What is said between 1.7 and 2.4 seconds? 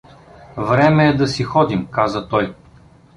каза